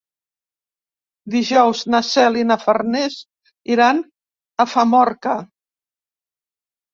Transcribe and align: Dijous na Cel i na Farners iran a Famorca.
Dijous 1.33 1.81
na 1.95 1.99
Cel 2.11 2.39
i 2.43 2.45
na 2.51 2.57
Farners 2.63 3.19
iran 3.75 4.01
a 4.65 4.69
Famorca. 4.73 5.37